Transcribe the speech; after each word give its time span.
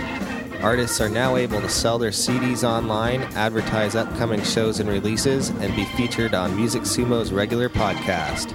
Artists 0.61 1.01
are 1.01 1.09
now 1.09 1.37
able 1.37 1.61
to 1.61 1.69
sell 1.69 1.97
their 1.99 2.11
CDs 2.11 2.65
online, 2.65 3.23
advertise 3.35 3.95
upcoming 3.95 4.43
shows 4.43 4.81
and 4.81 4.89
releases, 4.89 5.51
and 5.51 5.77
be 5.77 5.85
featured 5.85 6.35
on 6.35 6.57
Music 6.57 6.83
Sumo's 6.83 7.33
regular 7.33 7.69
podcast. 7.69 8.51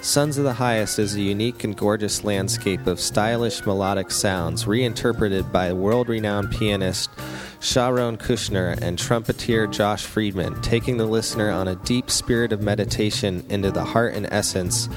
Sons 0.00 0.38
of 0.38 0.44
the 0.44 0.54
Highest 0.54 0.98
is 0.98 1.14
a 1.14 1.20
unique 1.20 1.62
and 1.62 1.76
gorgeous 1.76 2.24
landscape 2.24 2.86
of 2.86 2.98
stylish 2.98 3.66
melodic 3.66 4.10
sounds 4.10 4.66
reinterpreted 4.66 5.52
by 5.52 5.74
world 5.74 6.08
renowned 6.08 6.52
pianist 6.52 7.10
Sha-Rone 7.60 8.16
Kushnir 8.16 8.80
and 8.80 8.98
trumpeter 8.98 9.66
Josh 9.66 10.06
Friedman, 10.06 10.58
taking 10.62 10.96
the 10.96 11.04
listener 11.04 11.50
on 11.50 11.68
a 11.68 11.76
deep 11.76 12.10
spirit 12.10 12.52
of 12.52 12.62
meditation 12.62 13.44
into 13.50 13.70
the 13.70 13.84
heart 13.84 14.14
and 14.14 14.26
essence 14.30 14.88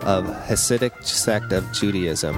of 0.00 0.24
Hasidic 0.24 1.04
sect 1.04 1.52
of 1.52 1.72
Judaism. 1.72 2.34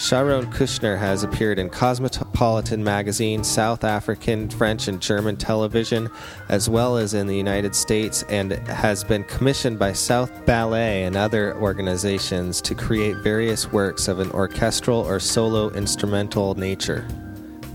Sha-Rone 0.00 0.50
Kushnir 0.50 0.98
has 0.98 1.24
appeared 1.24 1.58
in 1.58 1.68
Cosmopolitan 1.68 2.82
magazine, 2.82 3.44
South 3.44 3.84
African, 3.84 4.48
French, 4.48 4.88
and 4.88 4.98
German 4.98 5.36
television, 5.36 6.08
as 6.48 6.70
well 6.70 6.96
as 6.96 7.12
in 7.12 7.26
the 7.26 7.36
United 7.36 7.74
States, 7.74 8.24
and 8.30 8.52
has 8.66 9.04
been 9.04 9.24
commissioned 9.24 9.78
by 9.78 9.92
South 9.92 10.46
Ballet 10.46 11.02
and 11.04 11.16
other 11.16 11.54
organizations 11.56 12.62
to 12.62 12.74
create 12.74 13.18
various 13.18 13.70
works 13.72 14.08
of 14.08 14.20
an 14.20 14.30
orchestral 14.30 15.00
or 15.00 15.20
solo 15.20 15.68
instrumental 15.72 16.54
nature. 16.54 17.06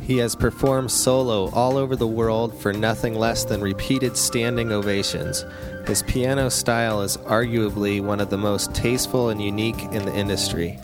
He 0.02 0.18
has 0.18 0.36
performed 0.36 0.90
solo 0.90 1.52
all 1.52 1.78
over 1.78 1.96
the 1.96 2.08
world 2.08 2.60
for 2.60 2.74
nothing 2.74 3.14
less 3.14 3.46
than 3.46 3.62
repeated 3.62 4.18
standing 4.18 4.72
ovations. 4.72 5.46
His 5.86 6.02
piano 6.02 6.50
style 6.50 7.04
is 7.04 7.18
arguably 7.18 8.02
one 8.04 8.20
of 8.20 8.32
the 8.32 8.38
most 8.38 8.74
tasteful 8.74 9.30
and 9.30 9.40
unique 9.40 9.84
in 9.92 10.06
the 10.06 10.16
industry. 10.16 10.80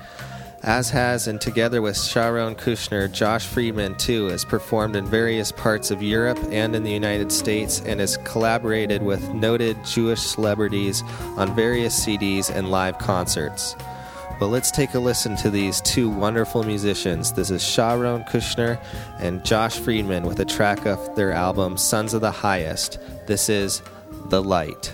As 0.63 0.91
has, 0.91 1.27
and 1.27 1.41
together 1.41 1.81
with 1.81 1.97
Sha-Rone 1.97 2.53
Kushnir, 2.53 3.11
Josh 3.11 3.47
Friedman 3.47 3.95
too 3.95 4.27
has 4.27 4.45
performed 4.45 4.95
in 4.95 5.07
various 5.07 5.51
parts 5.51 5.89
of 5.89 6.03
Europe 6.03 6.37
and 6.51 6.75
in 6.75 6.83
the 6.83 6.91
United 6.91 7.31
States 7.31 7.81
and 7.83 7.99
has 7.99 8.17
collaborated 8.17 9.01
with 9.01 9.27
noted 9.29 9.75
Jewish 9.83 10.21
celebrities 10.21 11.01
on 11.35 11.55
various 11.55 12.05
CDs 12.05 12.55
and 12.55 12.69
live 12.69 12.99
concerts. 12.99 13.75
But 14.39 14.47
let's 14.47 14.69
take 14.69 14.93
a 14.93 14.99
listen 14.99 15.35
to 15.37 15.49
these 15.49 15.81
two 15.81 16.11
wonderful 16.11 16.63
musicians. 16.63 17.33
This 17.33 17.49
is 17.49 17.63
Sha-Rone 17.63 18.23
Kushnir 18.25 18.79
and 19.19 19.43
Josh 19.43 19.79
Friedman 19.79 20.27
with 20.27 20.39
a 20.41 20.45
track 20.45 20.85
of 20.85 21.15
their 21.15 21.31
album 21.31 21.75
Sons 21.75 22.13
of 22.13 22.21
the 22.21 22.31
Highest. 22.31 22.99
This 23.25 23.49
is 23.49 23.81
The 24.29 24.43
Light. 24.43 24.93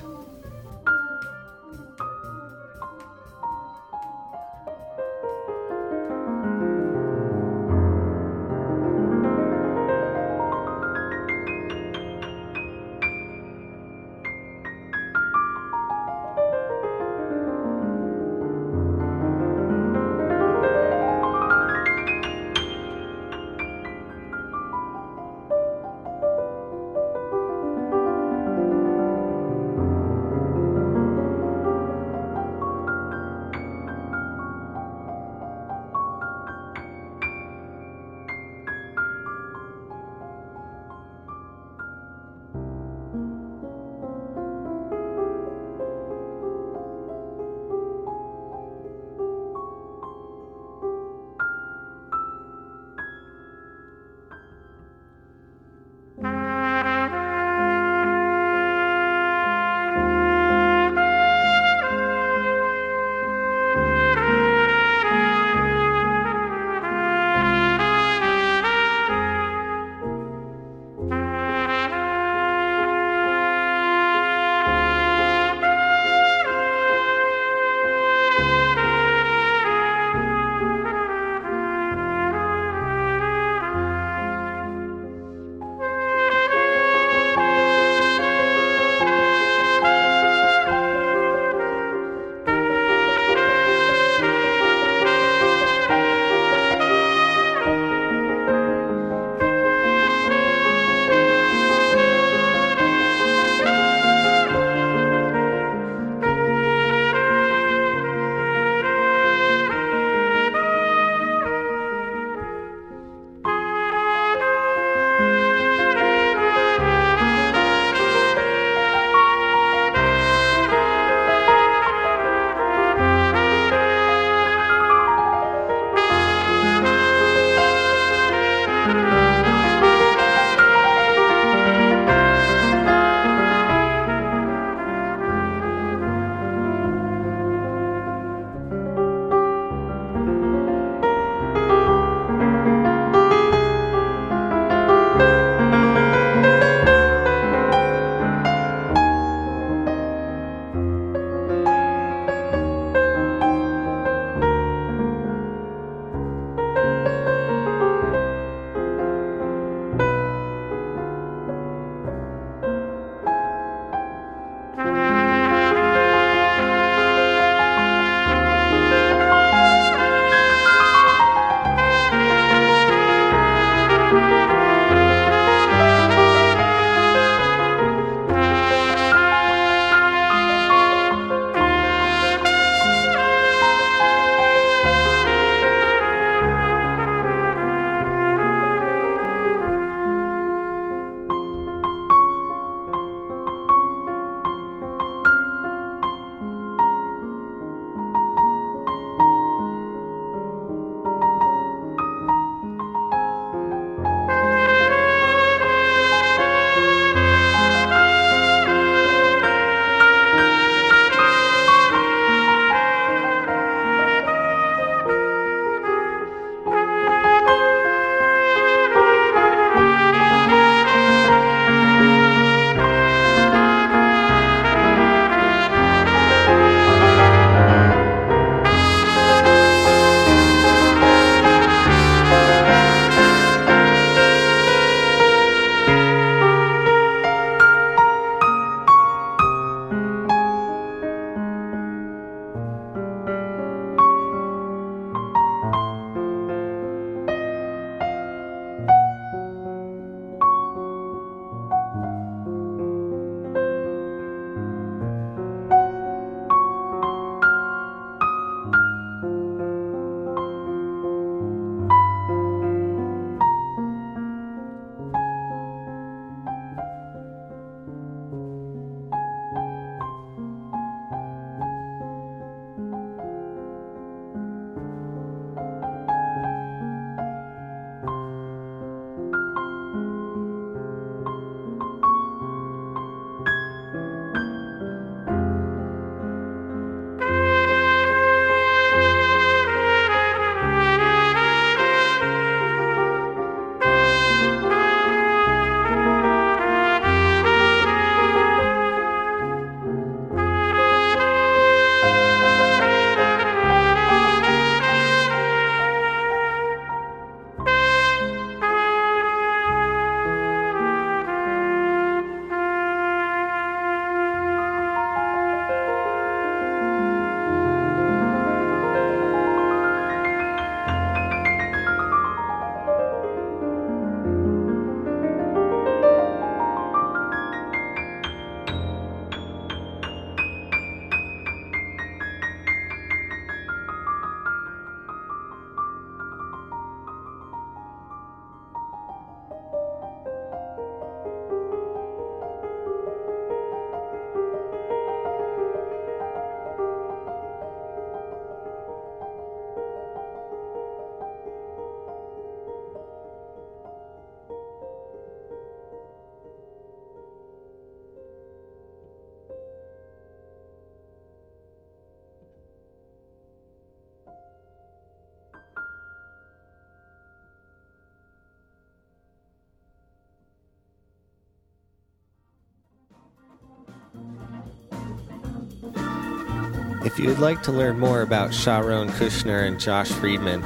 If 377.06 377.20
you 377.20 377.28
would 377.28 377.40
like 377.40 377.62
to 377.64 377.72
learn 377.72 378.00
more 378.00 378.22
about 378.22 378.54
Sha-Rone 378.54 379.10
Kushnir 379.10 379.68
and 379.68 379.80
Josh 379.80 380.12
Friedman, 380.12 380.64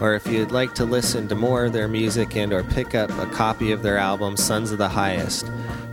or 0.00 0.14
if 0.14 0.26
you'd 0.26 0.50
like 0.50 0.74
to 0.74 0.84
listen 0.84 1.28
to 1.28 1.34
more 1.34 1.64
of 1.66 1.72
their 1.72 1.88
music 1.88 2.36
and 2.36 2.52
or 2.52 2.62
pick 2.64 2.94
up 2.94 3.10
a 3.18 3.26
copy 3.26 3.72
of 3.72 3.82
their 3.82 3.98
album 3.98 4.36
Sons 4.36 4.70
of 4.72 4.78
the 4.78 4.88
Highest, 4.88 5.46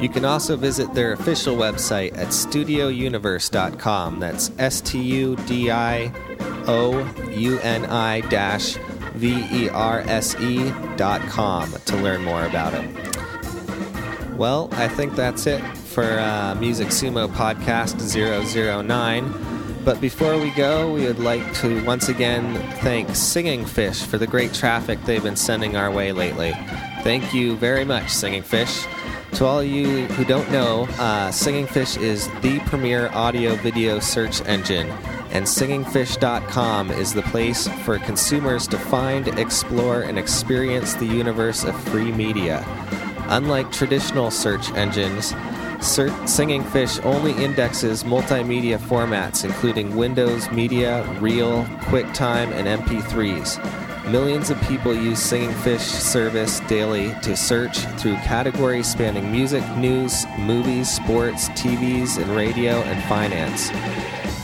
You 0.00 0.08
can 0.08 0.24
also 0.24 0.56
visit 0.56 0.94
their 0.94 1.12
official 1.12 1.56
website 1.56 2.16
at 2.16 2.28
studiouniverse.com. 2.28 4.20
That's 4.20 4.52
S 4.58 4.80
T 4.80 5.02
U 5.02 5.36
D 5.46 5.70
I 5.70 6.10
O 6.68 7.00
U 7.30 7.58
N 7.60 7.86
I 7.86 8.20
dash 8.20 8.76
V 9.14 9.46
E 9.50 9.68
R 9.70 10.00
S 10.00 10.38
E 10.38 10.70
dot 10.96 11.20
com 11.22 11.72
to 11.86 11.96
learn 11.96 12.22
more 12.22 12.44
about 12.44 12.74
it. 12.74 12.88
Well, 14.36 14.68
I 14.72 14.86
think 14.86 15.16
that's 15.16 15.46
it 15.48 15.60
for 15.76 16.04
uh, 16.04 16.54
Music 16.54 16.88
Sumo 16.88 17.26
Podcast 17.26 17.98
009. 18.84 19.84
But 19.84 20.00
before 20.00 20.38
we 20.38 20.50
go, 20.50 20.92
we 20.92 21.06
would 21.06 21.18
like 21.18 21.54
to 21.54 21.82
once 21.84 22.08
again 22.08 22.54
thank 22.80 23.16
Singing 23.16 23.64
Fish 23.64 24.02
for 24.02 24.18
the 24.18 24.26
great 24.26 24.52
traffic 24.52 25.02
they've 25.04 25.22
been 25.22 25.34
sending 25.34 25.76
our 25.76 25.90
way 25.90 26.12
lately. 26.12 26.52
Thank 27.02 27.32
you 27.32 27.56
very 27.56 27.84
much, 27.84 28.10
Singing 28.10 28.42
Fish. 28.42 28.86
To 29.32 29.44
all 29.44 29.62
you 29.62 30.06
who 30.06 30.24
don't 30.24 30.50
know, 30.52 30.86
uh, 30.98 31.30
Singing 31.30 31.66
Fish 31.66 31.96
is 31.96 32.28
the 32.40 32.60
premier 32.66 33.08
audio 33.08 33.54
video 33.56 33.98
search 33.98 34.40
engine, 34.46 34.88
and 35.30 35.44
singingfish.com 35.44 36.90
is 36.90 37.12
the 37.12 37.22
place 37.22 37.68
for 37.84 37.98
consumers 37.98 38.66
to 38.68 38.78
find, 38.78 39.28
explore, 39.38 40.02
and 40.02 40.18
experience 40.18 40.94
the 40.94 41.06
universe 41.06 41.64
of 41.64 41.78
free 41.84 42.12
media. 42.12 42.64
Unlike 43.28 43.72
traditional 43.72 44.30
search 44.30 44.70
engines, 44.72 45.34
Singing 45.80 46.64
Fish 46.64 46.98
only 47.00 47.32
indexes 47.32 48.02
multimedia 48.02 48.78
formats 48.78 49.44
including 49.44 49.94
Windows 49.94 50.50
Media, 50.50 51.04
Real, 51.20 51.64
QuickTime, 51.88 52.50
and 52.52 52.82
MP3s. 52.82 54.10
Millions 54.10 54.48
of 54.48 54.60
people 54.62 54.94
use 54.94 55.20
Singing 55.20 55.52
Fish 55.56 55.82
service 55.82 56.60
daily 56.60 57.14
to 57.22 57.36
search 57.36 57.80
through 58.00 58.16
categories 58.16 58.90
spanning 58.90 59.30
music, 59.30 59.62
news, 59.76 60.26
movies, 60.38 60.90
sports, 60.90 61.50
TVs, 61.50 62.20
and 62.20 62.34
radio 62.34 62.80
and 62.82 63.04
finance. 63.04 63.70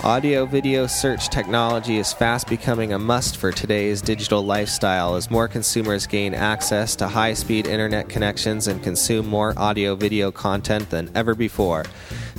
Audio 0.05 0.45
video 0.45 0.87
search 0.87 1.31
technology 1.31 1.97
is 1.97 2.13
fast 2.13 2.47
becoming 2.47 2.93
a 2.93 2.99
must 2.99 3.39
for 3.39 3.51
today's 3.51 4.03
digital 4.03 4.45
lifestyle 4.45 5.15
as 5.15 5.31
more 5.31 5.49
consumers 5.49 6.07
gain 6.07 6.35
access 6.35 6.95
to 6.97 7.09
high 7.09 7.33
speed 7.33 7.67
internet 7.67 8.11
connections 8.11 8.69
and 8.69 8.83
consume 8.83 9.27
more 9.27 9.55
audio 9.57 9.95
video 9.95 10.31
content 10.31 10.91
than 10.91 11.11
ever 11.15 11.35
before. 11.35 11.87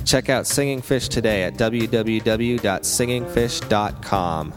Check 0.04 0.28
out 0.28 0.46
Singing 0.46 0.80
Fish 0.80 1.08
today 1.08 1.42
at 1.42 1.54
www.singingfish.com. 1.54 4.54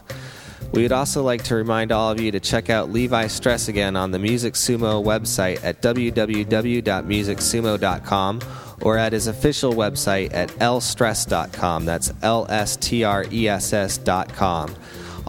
We 0.71 0.83
would 0.83 0.91
also 0.91 1.23
like 1.23 1.41
to 1.45 1.55
remind 1.55 1.91
all 1.91 2.11
of 2.11 2.21
you 2.21 2.31
to 2.31 2.39
check 2.39 2.69
out 2.69 2.91
Levi 2.91 3.25
Stress 3.25 3.69
again 3.69 3.95
on 3.95 4.11
the 4.11 4.19
Music 4.19 4.53
Sumo 4.53 5.03
website 5.03 5.63
at 5.63 5.81
www.musicsumo.com 5.81 8.39
or 8.81 8.97
at 8.97 9.13
his 9.13 9.27
official 9.27 9.73
website 9.73 10.33
at 10.33 10.49
lstress.com. 10.49 11.85
That's 11.85 12.13
L 12.21 12.45
S 12.49 12.77
T 12.77 13.03
R 13.03 13.25
E 13.31 13.47
S 13.47 13.73
S.com. 13.73 14.75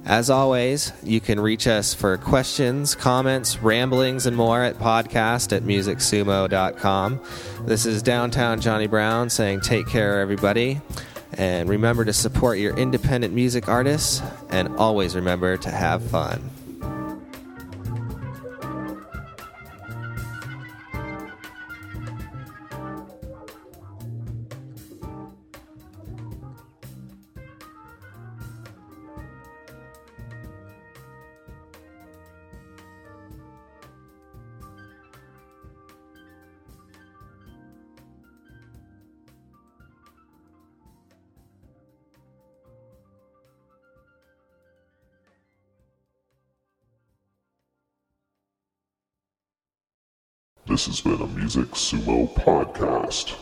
As 0.06 0.30
always, 0.30 0.94
you 1.04 1.20
can 1.20 1.40
reach 1.40 1.66
us 1.66 1.96
for 1.96 2.18
questions, 2.18 2.94
comments, 2.94 3.64
ramblings, 3.64 4.28
and 4.28 4.38
more 4.38 4.62
at 4.62 4.76
podcast 4.78 5.52
at 5.52 5.64
musicsumo.com. 5.64 7.22
This 7.66 7.88
is 7.88 8.04
Downtown 8.04 8.62
Johnny 8.62 8.86
Brown 8.86 9.32
saying 9.32 9.62
take 9.62 9.88
care, 9.88 10.20
everybody. 10.20 10.80
And 11.34 11.68
remember 11.68 12.06
to 12.06 12.14
support 12.14 12.60
your 12.60 12.78
independent 12.78 13.34
music 13.34 13.68
artists, 13.68 14.22
and 14.50 14.76
always 14.78 15.16
remember 15.16 15.58
to 15.58 15.72
have 15.72 16.04
fun. 16.04 16.52
This 50.76 50.88
has 50.88 51.00
been 51.00 51.22
a 51.22 51.28
Music 51.28 51.72
Sumo 51.72 52.28
podcast. 52.36 53.34